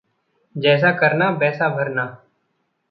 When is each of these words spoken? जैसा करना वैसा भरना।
जैसा 0.55 0.91
करना 1.01 1.29
वैसा 1.41 1.69
भरना। 1.69 2.05